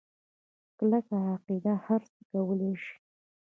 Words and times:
کلکه 0.77 1.15
عقیده 1.33 1.73
هرڅه 1.85 2.19
کولی 2.31 2.71
شي. 2.83 2.93